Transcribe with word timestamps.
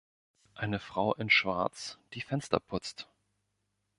Eine 0.55 0.79
Frau 0.79 1.13
in 1.13 1.29
Schwarz, 1.29 1.99
die 2.15 2.21
Fenster 2.21 2.59
putzt. 2.59 3.07